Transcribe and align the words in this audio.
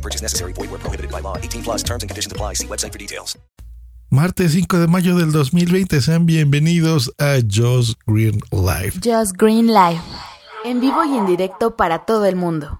No 0.00 0.02
purchase 0.02 0.22
necessary. 0.22 0.52
Void 0.54 0.70
where 0.70 0.80
prohibited 0.80 1.10
by 1.10 1.20
law. 1.20 1.36
18 1.36 1.62
plus 1.62 1.82
terms 1.82 2.02
and 2.02 2.08
conditions 2.08 2.32
apply. 2.32 2.54
See 2.54 2.66
website 2.66 2.92
for 2.92 2.98
details. 2.98 3.38
Martes 4.10 4.52
5 4.52 4.78
de 4.80 4.86
mayo 4.88 5.14
del 5.16 5.30
2020. 5.30 6.00
Sean 6.00 6.26
bienvenidos 6.26 7.12
a 7.18 7.40
Josh 7.46 7.94
Green 8.06 8.40
Live. 8.50 8.98
Just 9.04 9.36
Green 9.36 9.66
Live. 9.66 10.00
En 10.64 10.80
vivo 10.80 11.04
y 11.04 11.16
en 11.16 11.26
directo 11.26 11.76
para 11.76 12.06
todo 12.06 12.24
el 12.24 12.34
mundo. 12.34 12.79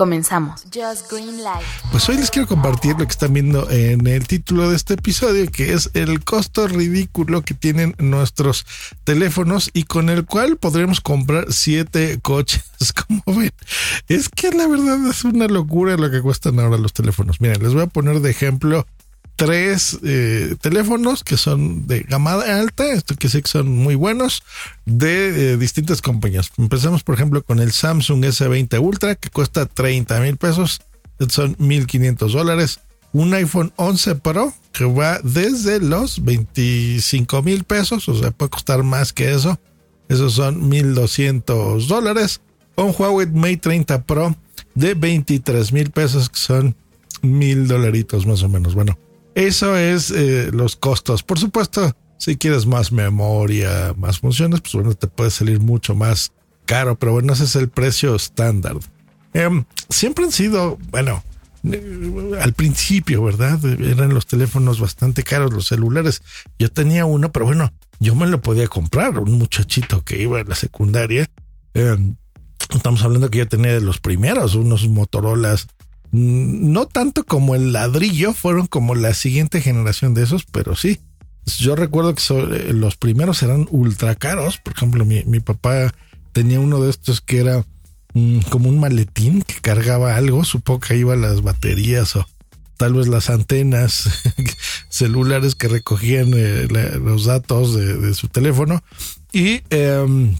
Comenzamos. 0.00 0.62
Just 0.74 1.12
Green 1.12 1.36
Live. 1.36 1.66
Pues 1.90 2.08
hoy 2.08 2.16
les 2.16 2.30
quiero 2.30 2.48
compartir 2.48 2.92
lo 2.92 3.04
que 3.04 3.10
están 3.10 3.34
viendo 3.34 3.68
en 3.70 4.06
el 4.06 4.26
título 4.26 4.70
de 4.70 4.74
este 4.74 4.94
episodio, 4.94 5.44
que 5.52 5.74
es 5.74 5.90
el 5.92 6.24
costo 6.24 6.66
ridículo 6.66 7.42
que 7.42 7.52
tienen 7.52 7.94
nuestros 7.98 8.64
teléfonos 9.04 9.68
y 9.74 9.82
con 9.82 10.08
el 10.08 10.24
cual 10.24 10.56
podremos 10.56 11.02
comprar 11.02 11.52
siete 11.52 12.18
coches. 12.22 12.64
Como 13.06 13.40
ven, 13.40 13.52
es 14.08 14.30
que 14.30 14.52
la 14.52 14.66
verdad 14.66 15.06
es 15.06 15.22
una 15.24 15.48
locura 15.48 15.98
lo 15.98 16.10
que 16.10 16.22
cuestan 16.22 16.58
ahora 16.60 16.78
los 16.78 16.94
teléfonos. 16.94 17.42
Miren, 17.42 17.62
les 17.62 17.74
voy 17.74 17.82
a 17.82 17.86
poner 17.86 18.20
de 18.20 18.30
ejemplo 18.30 18.86
tres 19.40 19.98
eh, 20.02 20.54
teléfonos 20.60 21.24
que 21.24 21.38
son 21.38 21.86
de 21.86 22.00
gama 22.00 22.34
alta, 22.34 22.92
esto 22.92 23.16
que 23.16 23.30
sé 23.30 23.40
que 23.40 23.48
son 23.48 23.70
muy 23.74 23.94
buenos, 23.94 24.42
de 24.84 25.52
eh, 25.52 25.56
distintas 25.56 26.02
compañías. 26.02 26.50
Empezamos, 26.58 27.02
por 27.02 27.14
ejemplo, 27.14 27.42
con 27.42 27.58
el 27.58 27.72
Samsung 27.72 28.22
S20 28.22 28.78
Ultra, 28.78 29.14
que 29.14 29.30
cuesta 29.30 29.64
30 29.64 30.20
mil 30.20 30.36
pesos, 30.36 30.82
son 31.30 31.56
1.500 31.56 32.32
dólares. 32.32 32.80
Un 33.14 33.32
iPhone 33.32 33.72
11 33.76 34.16
Pro, 34.16 34.52
que 34.72 34.84
va 34.84 35.20
desde 35.24 35.80
los 35.80 36.22
25 36.22 37.42
mil 37.42 37.64
pesos, 37.64 38.10
o 38.10 38.20
sea, 38.20 38.32
puede 38.32 38.50
costar 38.50 38.82
más 38.82 39.14
que 39.14 39.32
eso. 39.32 39.58
Esos 40.10 40.34
son 40.34 40.70
1.200 40.70 41.86
dólares. 41.86 42.42
Un 42.76 42.94
Huawei 42.96 43.26
Mate 43.26 43.56
30 43.56 44.02
Pro 44.02 44.36
de 44.74 44.92
23 44.92 45.72
mil 45.72 45.90
pesos, 45.92 46.28
que 46.28 46.38
son 46.38 46.76
mil 47.22 47.68
dolaritos 47.68 48.26
más 48.26 48.42
o 48.42 48.48
menos. 48.50 48.74
Bueno, 48.74 48.98
eso 49.34 49.76
es 49.76 50.10
eh, 50.10 50.50
los 50.52 50.76
costos. 50.76 51.22
Por 51.22 51.38
supuesto, 51.38 51.94
si 52.18 52.36
quieres 52.36 52.66
más 52.66 52.92
memoria, 52.92 53.94
más 53.96 54.18
funciones, 54.18 54.60
pues 54.60 54.74
bueno, 54.74 54.94
te 54.94 55.06
puede 55.06 55.30
salir 55.30 55.60
mucho 55.60 55.94
más 55.94 56.32
caro, 56.66 56.98
pero 56.98 57.12
bueno, 57.12 57.32
ese 57.32 57.44
es 57.44 57.56
el 57.56 57.68
precio 57.68 58.14
estándar. 58.14 58.76
Em, 59.32 59.64
siempre 59.88 60.24
han 60.24 60.32
sido, 60.32 60.78
bueno, 60.90 61.22
eh, 61.64 62.32
al 62.40 62.52
principio, 62.52 63.22
¿verdad? 63.22 63.64
Eran 63.64 64.14
los 64.14 64.26
teléfonos 64.26 64.80
bastante 64.80 65.22
caros, 65.22 65.52
los 65.52 65.68
celulares. 65.68 66.22
Yo 66.58 66.70
tenía 66.70 67.04
uno, 67.06 67.32
pero 67.32 67.46
bueno, 67.46 67.72
yo 67.98 68.14
me 68.14 68.26
lo 68.26 68.40
podía 68.40 68.66
comprar. 68.66 69.18
Un 69.18 69.32
muchachito 69.32 70.04
que 70.04 70.20
iba 70.22 70.40
a 70.40 70.44
la 70.44 70.54
secundaria. 70.54 71.30
Em, 71.74 72.16
estamos 72.74 73.02
hablando 73.02 73.30
que 73.30 73.38
yo 73.38 73.48
tenía 73.48 73.72
de 73.72 73.80
los 73.80 73.98
primeros, 73.98 74.54
unos 74.54 74.88
Motorolas 74.88 75.68
no 76.12 76.86
tanto 76.86 77.24
como 77.24 77.54
el 77.54 77.72
ladrillo, 77.72 78.32
fueron 78.32 78.66
como 78.66 78.94
la 78.94 79.14
siguiente 79.14 79.60
generación 79.60 80.14
de 80.14 80.24
esos, 80.24 80.44
pero 80.44 80.74
sí. 80.74 81.00
Yo 81.58 81.76
recuerdo 81.76 82.14
que 82.14 82.22
eh, 82.28 82.72
los 82.72 82.96
primeros 82.96 83.42
eran 83.42 83.66
ultra 83.70 84.14
caros. 84.14 84.58
Por 84.58 84.74
ejemplo, 84.74 85.04
mi, 85.04 85.40
papá 85.40 85.92
tenía 86.32 86.60
uno 86.60 86.80
de 86.80 86.90
estos 86.90 87.20
que 87.20 87.38
era 87.38 87.64
mm, 88.14 88.40
como 88.50 88.68
un 88.68 88.78
maletín 88.78 89.42
que 89.42 89.54
cargaba 89.60 90.16
algo. 90.16 90.44
Supongo 90.44 90.80
que 90.80 90.96
iba 90.96 91.16
las 91.16 91.42
baterías 91.42 92.16
o 92.16 92.26
tal 92.76 92.94
vez 92.94 93.08
las 93.08 93.30
antenas 93.30 94.08
celulares 94.88 95.54
que 95.54 95.68
recogían 95.68 96.32
eh, 96.34 96.68
los 97.02 97.24
datos 97.24 97.74
de, 97.74 98.14
su 98.14 98.28
teléfono. 98.28 98.82
Y 99.32 99.62
em, 99.70 100.36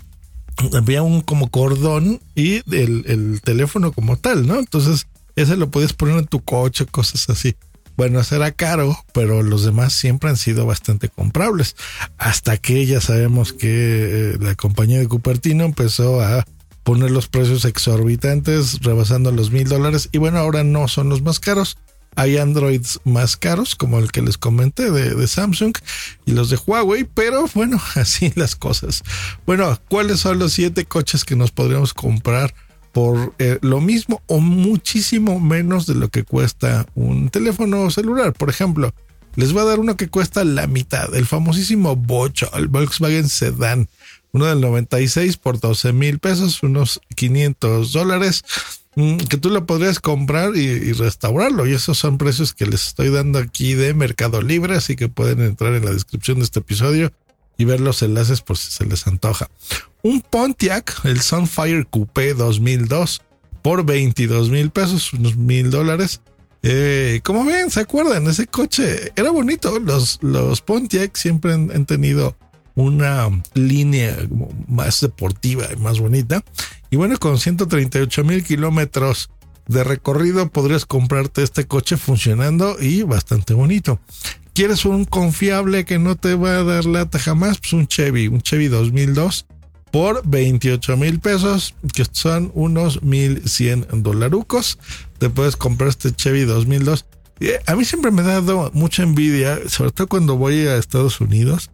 había 0.74 1.02
un 1.02 1.22
como 1.22 1.50
cordón 1.50 2.20
y 2.34 2.62
el, 2.74 3.04
el 3.06 3.40
teléfono 3.42 3.92
como 3.92 4.16
tal, 4.16 4.46
¿no? 4.46 4.58
Entonces 4.58 5.06
ese 5.40 5.56
lo 5.56 5.70
podías 5.70 5.92
poner 5.92 6.18
en 6.18 6.26
tu 6.26 6.40
coche, 6.40 6.86
cosas 6.86 7.28
así. 7.28 7.56
Bueno, 7.96 8.24
será 8.24 8.50
caro, 8.52 8.96
pero 9.12 9.42
los 9.42 9.64
demás 9.64 9.92
siempre 9.92 10.30
han 10.30 10.36
sido 10.36 10.64
bastante 10.64 11.08
comprables. 11.08 11.76
Hasta 12.16 12.56
que 12.56 12.86
ya 12.86 13.00
sabemos 13.00 13.52
que 13.52 13.68
eh, 14.32 14.36
la 14.40 14.54
compañía 14.54 14.98
de 14.98 15.06
Cupertino 15.06 15.64
empezó 15.64 16.22
a 16.22 16.46
poner 16.82 17.10
los 17.10 17.28
precios 17.28 17.66
exorbitantes, 17.66 18.80
rebasando 18.80 19.32
los 19.32 19.50
mil 19.50 19.68
dólares. 19.68 20.08
Y 20.12 20.18
bueno, 20.18 20.38
ahora 20.38 20.64
no 20.64 20.88
son 20.88 21.10
los 21.10 21.20
más 21.22 21.40
caros. 21.40 21.76
Hay 22.16 22.38
Androids 22.38 23.00
más 23.04 23.36
caros, 23.36 23.76
como 23.76 23.98
el 23.98 24.10
que 24.10 24.22
les 24.22 24.38
comenté 24.38 24.90
de, 24.90 25.14
de, 25.14 25.28
Samsung 25.28 25.76
y 26.26 26.32
los 26.32 26.50
de 26.50 26.56
Huawei, 26.56 27.04
pero 27.04 27.48
bueno, 27.54 27.80
así 27.96 28.32
las 28.34 28.56
cosas. 28.56 29.02
Bueno, 29.46 29.78
¿cuáles 29.88 30.20
son 30.20 30.38
los 30.38 30.54
siete 30.54 30.86
coches 30.86 31.24
que 31.24 31.36
nos 31.36 31.52
podríamos 31.52 31.92
comprar? 31.94 32.54
Por 32.92 33.34
eh, 33.38 33.58
lo 33.62 33.80
mismo 33.80 34.22
o 34.26 34.40
muchísimo 34.40 35.40
menos 35.40 35.86
de 35.86 35.94
lo 35.94 36.08
que 36.08 36.24
cuesta 36.24 36.86
un 36.94 37.30
teléfono 37.30 37.90
celular. 37.90 38.32
Por 38.32 38.50
ejemplo, 38.50 38.92
les 39.36 39.52
voy 39.52 39.62
a 39.62 39.66
dar 39.66 39.80
uno 39.80 39.96
que 39.96 40.08
cuesta 40.08 40.44
la 40.44 40.66
mitad, 40.66 41.14
el 41.14 41.26
famosísimo 41.26 41.96
Bocho, 41.96 42.50
el 42.54 42.68
Volkswagen 42.68 43.28
Sedan, 43.28 43.88
uno 44.32 44.46
del 44.46 44.60
96 44.60 45.36
por 45.36 45.60
12 45.60 45.92
mil 45.92 46.18
pesos, 46.18 46.62
unos 46.62 47.00
500 47.14 47.92
dólares, 47.92 48.44
mm, 48.96 49.16
que 49.16 49.36
tú 49.36 49.50
lo 49.50 49.66
podrías 49.66 50.00
comprar 50.00 50.56
y, 50.56 50.66
y, 50.66 50.92
restaurarlo. 50.92 51.66
Y 51.66 51.74
esos 51.74 51.98
son 51.98 52.18
precios 52.18 52.54
que 52.54 52.66
les 52.66 52.88
estoy 52.88 53.10
dando 53.10 53.38
aquí 53.38 53.74
de 53.74 53.94
Mercado 53.94 54.42
Libre, 54.42 54.76
así 54.76 54.96
que 54.96 55.08
pueden 55.08 55.40
entrar 55.40 55.74
en 55.74 55.84
la 55.84 55.92
descripción 55.92 56.38
de 56.38 56.44
este 56.44 56.60
episodio 56.60 57.12
y 57.60 57.64
ver 57.64 57.80
los 57.80 58.02
enlaces 58.02 58.40
por 58.40 58.56
si 58.56 58.72
se 58.72 58.86
les 58.86 59.06
antoja 59.06 59.48
un 60.02 60.20
Pontiac, 60.22 61.04
el 61.04 61.20
Sunfire 61.20 61.84
Coupé 61.84 62.34
2002, 62.34 63.22
por 63.62 63.84
22 63.84 64.50
mil 64.50 64.70
pesos, 64.70 65.12
unos 65.12 65.36
mil 65.36 65.70
dólares. 65.70 66.20
Eh, 66.62 67.20
como 67.24 67.44
ven, 67.44 67.70
¿se 67.70 67.80
acuerdan? 67.80 68.26
Ese 68.26 68.46
coche 68.46 69.12
era 69.16 69.30
bonito. 69.30 69.78
Los, 69.78 70.18
los 70.22 70.60
Pontiac 70.60 71.16
siempre 71.16 71.54
han, 71.54 71.86
tenido 71.86 72.36
una 72.74 73.28
línea 73.54 74.16
más 74.68 75.00
deportiva 75.00 75.66
y 75.72 75.76
más 75.76 76.00
bonita. 76.00 76.42
Y 76.90 76.96
bueno, 76.96 77.18
con 77.18 77.38
138 77.38 78.24
mil 78.24 78.42
kilómetros 78.44 79.30
de 79.66 79.84
recorrido 79.84 80.50
podrías 80.50 80.84
comprarte 80.84 81.42
este 81.42 81.66
coche 81.66 81.96
funcionando 81.96 82.76
y 82.80 83.02
bastante 83.02 83.54
bonito. 83.54 84.00
¿Quieres 84.60 84.84
un 84.84 85.06
confiable 85.06 85.86
que 85.86 85.98
no 85.98 86.16
te 86.16 86.34
va 86.34 86.58
a 86.58 86.62
dar 86.62 86.84
lata 86.84 87.18
jamás? 87.18 87.56
Pues 87.60 87.72
un 87.72 87.88
Chevy, 87.88 88.28
un 88.28 88.42
Chevy 88.42 88.68
2002 88.68 89.46
por 89.90 90.20
28 90.28 90.98
mil 90.98 91.18
pesos, 91.18 91.74
que 91.94 92.04
son 92.12 92.52
unos 92.52 93.02
1100 93.02 93.86
dolarucos. 94.02 94.78
Te 95.16 95.30
puedes 95.30 95.56
comprar 95.56 95.88
este 95.88 96.12
Chevy 96.12 96.44
2002. 96.44 97.06
A 97.66 97.74
mí 97.74 97.86
siempre 97.86 98.10
me 98.10 98.20
ha 98.20 98.24
dado 98.42 98.70
mucha 98.74 99.02
envidia, 99.02 99.66
sobre 99.66 99.92
todo 99.92 100.08
cuando 100.08 100.36
voy 100.36 100.66
a 100.66 100.76
Estados 100.76 101.22
Unidos, 101.22 101.70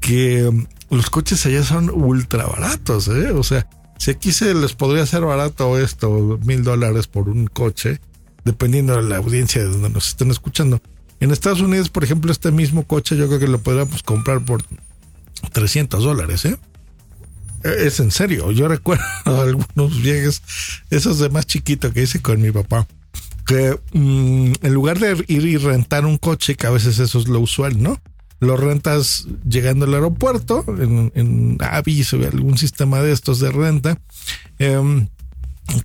que 0.00 0.44
um, 0.48 0.66
los 0.90 1.10
coches 1.10 1.46
allá 1.46 1.62
son 1.62 1.88
ultra 1.88 2.46
baratos, 2.46 3.06
¿eh? 3.06 3.30
O 3.30 3.44
sea, 3.44 3.68
si 3.96 4.10
aquí 4.10 4.32
se 4.32 4.54
les 4.54 4.72
podría 4.72 5.04
hacer 5.04 5.20
barato 5.20 5.78
esto, 5.78 6.40
mil 6.44 6.64
dólares 6.64 7.06
por 7.06 7.28
un 7.28 7.46
coche, 7.46 8.00
dependiendo 8.44 8.96
de 8.96 9.08
la 9.08 9.18
audiencia 9.18 9.62
de 9.62 9.68
donde 9.68 9.90
nos 9.90 10.08
estén 10.08 10.32
escuchando. 10.32 10.82
En 11.24 11.30
Estados 11.30 11.62
Unidos, 11.62 11.88
por 11.88 12.04
ejemplo, 12.04 12.30
este 12.30 12.52
mismo 12.52 12.86
coche 12.86 13.16
yo 13.16 13.26
creo 13.28 13.40
que 13.40 13.48
lo 13.48 13.58
podríamos 13.58 14.02
comprar 14.02 14.44
por 14.44 14.62
300 15.52 16.04
dólares, 16.04 16.44
¿eh? 16.44 16.58
Es 17.62 17.98
en 17.98 18.10
serio, 18.10 18.52
yo 18.52 18.68
recuerdo 18.68 19.02
algunos 19.24 20.02
viajes, 20.02 20.42
esos 20.90 21.18
de 21.20 21.30
más 21.30 21.46
chiquito 21.46 21.94
que 21.94 22.02
hice 22.02 22.20
con 22.20 22.42
mi 22.42 22.50
papá, 22.50 22.86
que 23.46 23.80
mm, 23.94 24.52
en 24.60 24.74
lugar 24.74 24.98
de 24.98 25.24
ir 25.26 25.46
y 25.46 25.56
rentar 25.56 26.04
un 26.04 26.18
coche, 26.18 26.56
que 26.56 26.66
a 26.66 26.70
veces 26.70 26.98
eso 26.98 27.18
es 27.18 27.26
lo 27.26 27.40
usual, 27.40 27.82
¿no? 27.82 27.98
Lo 28.40 28.58
rentas 28.58 29.26
llegando 29.48 29.86
al 29.86 29.94
aeropuerto, 29.94 30.62
en, 30.78 31.10
en 31.14 31.56
Avis 31.62 32.12
o 32.12 32.16
algún 32.16 32.58
sistema 32.58 33.00
de 33.00 33.12
estos 33.12 33.40
de 33.40 33.50
renta. 33.50 33.98
Em, 34.58 35.08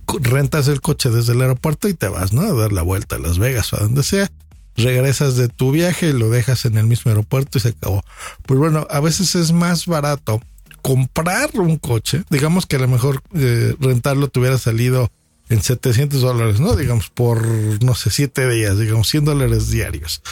rentas 0.06 0.68
el 0.68 0.82
coche 0.82 1.08
desde 1.08 1.32
el 1.32 1.40
aeropuerto 1.40 1.88
y 1.88 1.94
te 1.94 2.08
vas, 2.08 2.34
¿no? 2.34 2.42
A 2.42 2.52
dar 2.52 2.74
la 2.74 2.82
vuelta 2.82 3.16
a 3.16 3.18
Las 3.18 3.38
Vegas 3.38 3.72
o 3.72 3.78
a 3.78 3.80
donde 3.80 4.02
sea. 4.02 4.30
Regresas 4.76 5.36
de 5.36 5.48
tu 5.48 5.72
viaje, 5.72 6.12
lo 6.12 6.30
dejas 6.30 6.64
en 6.64 6.78
el 6.78 6.86
mismo 6.86 7.10
aeropuerto 7.10 7.58
y 7.58 7.60
se 7.60 7.68
acabó. 7.70 8.02
Pues 8.46 8.58
bueno, 8.58 8.86
a 8.90 9.00
veces 9.00 9.34
es 9.34 9.52
más 9.52 9.86
barato 9.86 10.40
comprar 10.82 11.50
un 11.54 11.76
coche, 11.76 12.24
digamos 12.30 12.66
que 12.66 12.76
a 12.76 12.78
lo 12.78 12.88
mejor 12.88 13.22
eh, 13.34 13.74
rentarlo 13.80 14.28
te 14.28 14.40
hubiera 14.40 14.58
salido 14.58 15.10
en 15.48 15.62
700 15.62 16.20
dólares, 16.22 16.60
¿no? 16.60 16.76
Digamos, 16.76 17.10
por, 17.10 17.44
no 17.82 17.94
sé, 17.94 18.10
7 18.10 18.48
días, 18.48 18.78
digamos, 18.78 19.08
100 19.08 19.24
dólares 19.24 19.70
diarios. 19.70 20.22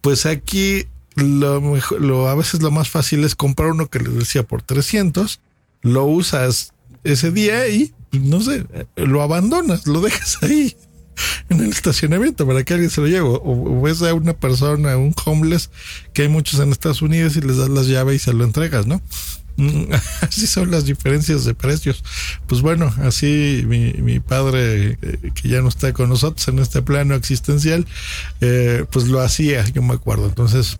Pues 0.00 0.26
aquí 0.26 0.84
lo 1.16 1.60
mejor, 1.60 2.00
lo, 2.00 2.28
a 2.28 2.34
veces 2.34 2.62
lo 2.62 2.70
más 2.70 2.90
fácil 2.90 3.24
es 3.24 3.34
comprar 3.34 3.70
uno 3.70 3.88
que 3.88 3.98
les 3.98 4.14
decía 4.14 4.42
por 4.42 4.62
300, 4.62 5.40
lo 5.82 6.04
usas 6.04 6.72
ese 7.02 7.30
día 7.30 7.66
y 7.68 7.92
no 8.12 8.40
sé, 8.40 8.66
lo 8.96 9.22
abandonas, 9.22 9.86
lo 9.86 10.00
dejas 10.00 10.38
ahí 10.42 10.76
en 11.48 11.60
el 11.60 11.70
estacionamiento 11.70 12.46
para 12.46 12.64
que 12.64 12.74
alguien 12.74 12.90
se 12.90 13.00
lo 13.00 13.06
lleve. 13.06 13.28
O, 13.28 13.80
ves 13.82 14.02
a 14.02 14.14
una 14.14 14.34
persona, 14.34 14.96
un 14.96 15.14
homeless, 15.24 15.70
que 16.12 16.22
hay 16.22 16.28
muchos 16.28 16.60
en 16.60 16.70
Estados 16.70 17.02
Unidos 17.02 17.36
y 17.36 17.40
les 17.40 17.56
das 17.56 17.68
las 17.68 17.86
llaves 17.86 18.16
y 18.16 18.18
se 18.18 18.32
lo 18.32 18.44
entregas, 18.44 18.86
¿no? 18.86 19.02
Mm, 19.56 19.92
Así 20.20 20.46
son 20.46 20.70
las 20.70 20.84
diferencias 20.84 21.44
de 21.44 21.54
precios. 21.54 22.02
Pues 22.46 22.62
bueno, 22.62 22.94
así 23.02 23.64
mi, 23.66 24.20
padre, 24.20 24.98
eh, 25.02 25.32
que 25.34 25.48
ya 25.48 25.60
no 25.60 25.68
está 25.68 25.92
con 25.92 26.08
nosotros 26.08 26.46
en 26.48 26.60
este 26.60 26.80
plano 26.80 27.14
existencial, 27.14 27.86
eh, 28.40 28.84
pues 28.90 29.08
lo 29.08 29.20
hacía, 29.20 29.64
yo 29.66 29.82
me 29.82 29.94
acuerdo. 29.94 30.26
Entonces, 30.26 30.78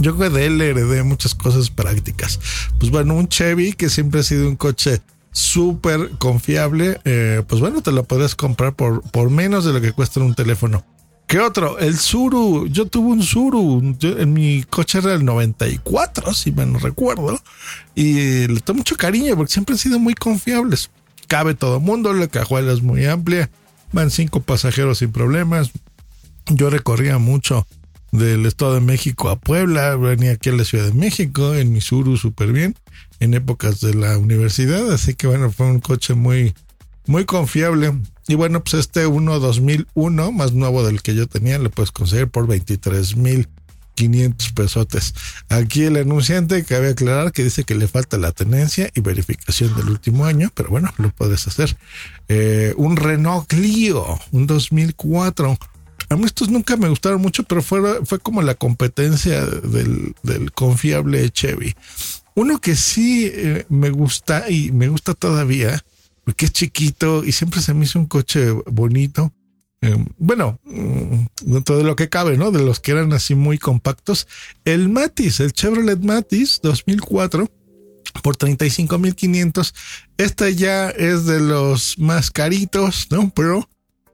yo 0.00 0.16
creo 0.16 0.30
de 0.30 0.46
él 0.46 0.60
heredé 0.60 1.02
muchas 1.02 1.34
cosas 1.34 1.70
prácticas. 1.70 2.40
Pues 2.78 2.90
bueno, 2.90 3.14
un 3.14 3.28
Chevy 3.28 3.72
que 3.72 3.88
siempre 3.88 4.20
ha 4.20 4.24
sido 4.24 4.48
un 4.48 4.56
coche 4.56 5.00
súper 5.32 6.10
confiable, 6.18 7.00
eh, 7.04 7.42
pues 7.46 7.60
bueno, 7.60 7.82
te 7.82 7.92
lo 7.92 8.04
podrías 8.04 8.34
comprar 8.34 8.74
por, 8.74 9.02
por 9.10 9.30
menos 9.30 9.64
de 9.64 9.72
lo 9.72 9.80
que 9.80 9.92
cuesta 9.92 10.20
un 10.20 10.34
teléfono. 10.34 10.84
¿Qué 11.26 11.38
otro? 11.38 11.78
El 11.78 11.96
Suru. 11.96 12.66
Yo 12.66 12.86
tuve 12.86 13.10
un 13.10 13.22
Suru. 13.22 13.94
Yo- 14.00 14.18
en 14.18 14.32
mi 14.32 14.64
coche 14.64 14.98
era 14.98 15.14
el 15.14 15.24
94, 15.24 16.34
si 16.34 16.50
me 16.50 16.66
no 16.66 16.78
recuerdo. 16.80 17.40
Y 17.94 18.48
le 18.48 18.60
tengo 18.60 18.78
mucho 18.78 18.96
cariño 18.96 19.36
porque 19.36 19.52
siempre 19.52 19.74
han 19.74 19.78
sido 19.78 20.00
muy 20.00 20.14
confiables. 20.14 20.90
Cabe 21.28 21.54
todo 21.54 21.76
el 21.76 21.82
mundo, 21.82 22.12
la 22.12 22.26
cajuela 22.26 22.72
es 22.72 22.82
muy 22.82 23.04
amplia. 23.06 23.48
Van 23.92 24.10
cinco 24.10 24.40
pasajeros 24.40 24.98
sin 24.98 25.12
problemas. 25.12 25.70
Yo 26.46 26.68
recorría 26.68 27.18
mucho 27.18 27.64
del 28.12 28.46
Estado 28.46 28.74
de 28.74 28.80
México 28.80 29.28
a 29.28 29.38
Puebla, 29.38 29.96
venía 29.96 30.32
aquí 30.32 30.50
a 30.50 30.52
la 30.52 30.64
Ciudad 30.64 30.86
de 30.86 30.94
México, 30.94 31.54
en 31.54 31.72
Misuru 31.72 32.16
súper 32.16 32.52
bien, 32.52 32.74
en 33.20 33.34
épocas 33.34 33.80
de 33.80 33.94
la 33.94 34.18
universidad, 34.18 34.90
así 34.92 35.14
que 35.14 35.26
bueno, 35.26 35.50
fue 35.50 35.66
un 35.66 35.80
coche 35.80 36.14
muy, 36.14 36.54
muy 37.06 37.24
confiable. 37.24 37.92
Y 38.28 38.34
bueno, 38.34 38.62
pues 38.62 38.74
este 38.74 39.06
1 39.06 39.38
2001, 39.40 40.32
más 40.32 40.52
nuevo 40.52 40.84
del 40.84 41.02
que 41.02 41.14
yo 41.14 41.26
tenía, 41.26 41.58
lo 41.58 41.70
puedes 41.70 41.92
conseguir 41.92 42.28
por 42.28 42.46
23 42.46 43.16
mil 43.16 43.48
500 44.00 44.52
pesotes. 44.52 45.14
Aquí 45.50 45.84
el 45.84 45.96
anunciante 45.96 46.64
cabe 46.64 46.88
aclarar 46.88 47.32
que 47.32 47.44
dice 47.44 47.64
que 47.64 47.74
le 47.74 47.86
falta 47.86 48.16
la 48.16 48.32
tenencia 48.32 48.88
y 48.94 49.00
verificación 49.00 49.76
del 49.76 49.90
último 49.90 50.24
año, 50.24 50.50
pero 50.54 50.70
bueno, 50.70 50.90
lo 50.96 51.10
puedes 51.10 51.46
hacer. 51.46 51.76
Eh, 52.28 52.72
un 52.76 52.96
Renault 52.96 53.46
Clio, 53.46 54.18
un 54.32 54.46
2004. 54.46 55.58
A 56.10 56.16
mí 56.16 56.24
estos 56.24 56.48
nunca 56.48 56.76
me 56.76 56.88
gustaron 56.88 57.22
mucho, 57.22 57.44
pero 57.44 57.62
fue, 57.62 58.04
fue 58.04 58.18
como 58.18 58.42
la 58.42 58.56
competencia 58.56 59.46
del, 59.46 60.14
del 60.24 60.50
confiable 60.50 61.30
Chevy. 61.30 61.74
Uno 62.34 62.60
que 62.60 62.74
sí 62.74 63.30
eh, 63.32 63.64
me 63.68 63.90
gusta 63.90 64.50
y 64.50 64.72
me 64.72 64.88
gusta 64.88 65.14
todavía, 65.14 65.84
porque 66.24 66.46
es 66.46 66.52
chiquito 66.52 67.24
y 67.24 67.30
siempre 67.30 67.60
se 67.60 67.74
me 67.74 67.84
hizo 67.84 68.00
un 68.00 68.06
coche 68.06 68.50
bonito. 68.66 69.32
Eh, 69.82 70.04
bueno, 70.18 70.58
mm, 70.64 71.26
dentro 71.42 71.78
de 71.78 71.84
lo 71.84 71.94
que 71.94 72.08
cabe, 72.08 72.36
¿no? 72.36 72.50
De 72.50 72.62
los 72.62 72.80
que 72.80 72.90
eran 72.90 73.12
así 73.12 73.36
muy 73.36 73.58
compactos. 73.58 74.26
El 74.64 74.88
Matiz, 74.88 75.38
el 75.38 75.52
Chevrolet 75.52 76.00
Matiz 76.00 76.60
2004 76.60 77.48
por 78.22 78.36
35.500. 78.36 79.74
Este 80.16 80.56
ya 80.56 80.90
es 80.90 81.24
de 81.24 81.38
los 81.38 81.98
más 81.98 82.32
caritos, 82.32 83.06
¿no? 83.10 83.30
Pero 83.30 83.68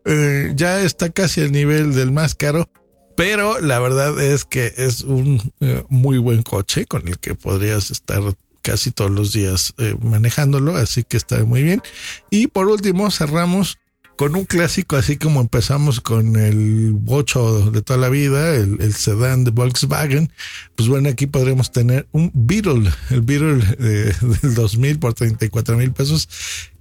eh, 0.06 0.52
ya 0.54 0.80
está 0.82 1.10
casi 1.10 1.40
al 1.42 1.52
nivel 1.52 1.94
del 1.94 2.12
más 2.12 2.34
caro. 2.34 2.70
Pero 3.16 3.60
la 3.60 3.78
verdad 3.78 4.20
es 4.20 4.44
que 4.44 4.72
es 4.76 5.00
un 5.00 5.52
eh, 5.60 5.82
muy 5.88 6.18
buen 6.18 6.42
coche 6.42 6.84
con 6.84 7.08
el 7.08 7.18
que 7.18 7.34
podrías 7.34 7.90
estar 7.90 8.22
casi 8.60 8.90
todos 8.90 9.10
los 9.10 9.32
días 9.32 9.72
eh, 9.78 9.96
manejándolo, 10.00 10.76
así 10.76 11.02
que 11.02 11.16
está 11.16 11.42
muy 11.44 11.62
bien. 11.62 11.82
Y 12.30 12.48
por 12.48 12.66
último 12.66 13.10
cerramos 13.10 13.78
con 14.16 14.34
un 14.34 14.44
clásico, 14.44 14.96
así 14.96 15.16
como 15.16 15.40
empezamos 15.40 16.00
con 16.00 16.36
el 16.36 16.92
bocho 16.92 17.70
de 17.70 17.82
toda 17.82 17.98
la 17.98 18.08
vida, 18.08 18.54
el, 18.54 18.94
sedán 18.94 19.44
de 19.44 19.50
Volkswagen. 19.50 20.30
Pues 20.74 20.88
bueno, 20.88 21.08
aquí 21.08 21.26
podríamos 21.26 21.72
tener 21.72 22.06
un 22.12 22.30
Beetle, 22.34 22.90
el 23.10 23.22
Beetle 23.22 23.64
del 24.42 24.54
2000 24.54 24.98
por 24.98 25.14
34 25.14 25.76
mil 25.76 25.92
pesos, 25.92 26.28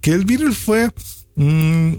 que 0.01 0.11
el 0.11 0.25
Beetle 0.25 0.51
fue... 0.53 0.89
mm, 1.35 1.95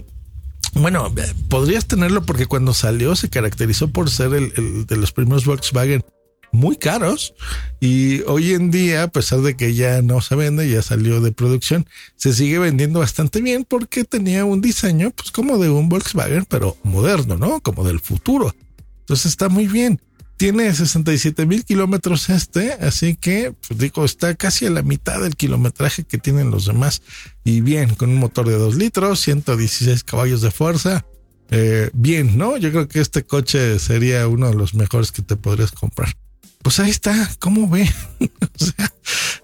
bueno, 0.73 1.11
eh, 1.17 1.33
podrías 1.49 1.87
tenerlo 1.87 2.23
porque 2.23 2.45
cuando 2.45 2.73
salió 2.73 3.15
se 3.15 3.29
caracterizó 3.29 3.89
por 3.89 4.09
ser 4.09 4.33
el, 4.33 4.53
el 4.55 4.85
de 4.85 4.97
los 4.97 5.11
primeros 5.11 5.45
Volkswagen 5.45 6.03
muy 6.51 6.77
caros 6.77 7.33
y 7.79 8.21
hoy 8.21 8.53
en 8.53 8.71
día, 8.71 9.03
a 9.03 9.07
pesar 9.07 9.41
de 9.41 9.55
que 9.55 9.73
ya 9.73 10.01
no 10.01 10.21
se 10.21 10.35
vende, 10.35 10.69
ya 10.69 10.81
salió 10.81 11.21
de 11.21 11.31
producción, 11.31 11.85
se 12.15 12.33
sigue 12.33 12.59
vendiendo 12.59 12.99
bastante 12.99 13.41
bien 13.41 13.65
porque 13.67 14.03
tenía 14.03 14.45
un 14.45 14.61
diseño 14.61 15.11
pues 15.11 15.31
como 15.31 15.57
de 15.57 15.69
un 15.69 15.89
Volkswagen, 15.89 16.45
pero 16.45 16.77
moderno, 16.83 17.37
¿no? 17.37 17.59
Como 17.61 17.83
del 17.83 17.99
futuro. 17.99 18.53
Entonces 18.99 19.27
está 19.27 19.49
muy 19.49 19.67
bien. 19.67 20.01
Tiene 20.37 20.71
67 20.71 21.47
mil 21.47 21.65
kilómetros 21.65 22.29
este, 22.29 22.73
así 22.73 23.15
que 23.15 23.53
pues 23.67 23.79
digo, 23.79 24.05
está 24.05 24.35
casi 24.35 24.67
a 24.67 24.69
la 24.69 24.83
mitad 24.83 25.19
del 25.21 25.35
kilometraje 25.35 26.03
que 26.03 26.19
tienen 26.19 26.51
los 26.51 26.67
demás. 26.67 27.01
Y 27.43 27.61
bien, 27.61 27.95
con 27.95 28.11
un 28.11 28.17
motor 28.17 28.47
de 28.47 28.55
2 28.55 28.75
litros, 28.75 29.19
116 29.21 30.03
caballos 30.03 30.41
de 30.41 30.51
fuerza. 30.51 31.05
Eh, 31.49 31.89
bien, 31.93 32.37
¿no? 32.37 32.57
Yo 32.57 32.71
creo 32.71 32.87
que 32.87 32.99
este 32.99 33.23
coche 33.23 33.79
sería 33.79 34.27
uno 34.27 34.49
de 34.49 34.55
los 34.55 34.75
mejores 34.75 35.11
que 35.11 35.23
te 35.23 35.35
podrías 35.35 35.71
comprar. 35.71 36.15
Pues 36.61 36.79
ahí 36.79 36.89
está, 36.89 37.31
¿cómo 37.39 37.69
ve? 37.69 37.89
o 38.19 38.63
sea, 38.63 38.91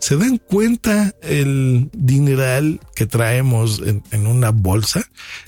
¿se 0.03 0.17
dan 0.17 0.37
cuenta 0.37 1.15
el 1.21 1.89
dineral 1.93 2.81
que 2.93 3.05
traemos 3.05 3.81
en, 3.85 4.27
una 4.27 4.49
bolsa? 4.49 5.01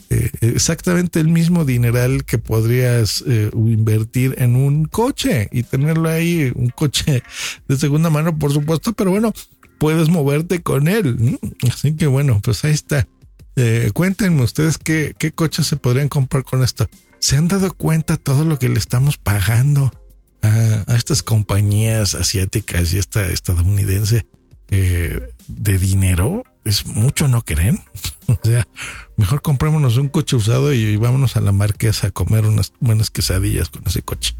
Eh, 0.10 0.31
exactamente 0.40 1.19
el 1.19 1.28
mismo 1.28 1.66
dineral 1.66 2.24
que 2.24 2.38
podrías 2.38 3.22
eh, 3.28 3.52
invertir 3.54 4.34
en 4.38 4.56
un 4.56 4.86
coche 4.86 5.50
y 5.52 5.63
tenerlo 5.63 6.07
ahí, 6.07 6.54
un 6.56 6.69
coche 6.69 7.22
de 7.68 7.75
segunda 7.75 8.10
mano, 8.10 8.40
por 8.40 8.54
supuesto, 8.54 8.94
pero 8.94 9.12
bueno, 9.12 9.34
puedes 9.78 10.07
moverte 10.07 10.63
con 10.63 10.88
él. 10.88 11.38
Así 11.69 11.94
que 11.94 12.08
bueno, 12.08 12.40
pues 12.42 12.63
ahí 12.63 12.72
está. 12.72 13.10
Eh, 13.58 13.92
cuéntenme 13.94 14.42
ustedes 14.42 14.78
qué, 14.78 15.16
qué 15.19 15.34
coches 15.34 15.68
se 15.68 15.75
podrían 15.75 16.08
comprar 16.08 16.46
con 16.46 16.63
esto. 16.63 16.88
¿Se 17.19 17.36
han 17.36 17.50
dado 17.50 17.74
cuenta 17.74 18.16
todo 18.16 18.46
lo 18.46 18.58
que 18.58 18.69
le 18.69 18.80
estamos 18.80 19.18
pagando 19.18 19.92
a, 20.42 20.86
a 20.88 20.96
estas 20.96 21.24
compañías 21.24 22.16
asiáticas 22.16 22.94
y 22.94 23.00
esta 23.00 23.28
estadounidense 23.28 24.25
eh, 24.69 25.29
de 25.48 25.77
dinero? 25.77 26.43
Es 26.63 26.86
mucho, 26.86 27.27
¿no 27.27 27.43
creen? 27.43 27.84
o 28.27 28.38
sea, 28.43 28.67
mejor 29.17 29.41
comprémonos 29.41 29.98
un 29.98 30.10
coche 30.10 30.36
usado 30.36 30.74
y, 30.74 30.98
vámonos 30.98 31.36
a 31.38 31.41
la 31.41 31.51
marquesa 31.51 32.07
a 32.07 32.12
comer 32.12 32.45
unas 32.45 32.74
buenas 32.79 33.10
quesadillas 33.10 33.69
con 33.69 33.84
ese 33.86 34.01
coche. 34.01 34.36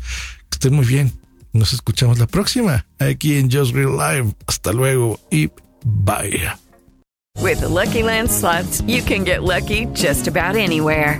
Que 0.50 0.56
estén 0.56 0.74
muy 0.74 0.86
bien. 0.86 1.12
Nos 1.54 1.72
escuchamos 1.72 2.20
la 2.20 2.28
próxima 2.28 2.86
aquí 3.00 3.38
en 3.38 3.50
Just 3.50 3.74
Real 3.74 3.96
Live. 3.98 4.36
Hasta 4.46 4.74
luego 4.74 5.20
y 5.32 5.50
bye. 5.84 6.42
With 7.42 7.60
the 7.60 7.70
Lucky 7.70 8.02
Land 8.02 8.30
slots, 8.30 8.82
you 8.88 9.02
can 9.02 9.24
get 9.24 9.44
lucky 9.44 9.86
just 9.94 10.28
about 10.28 10.56
anywhere. 10.56 11.20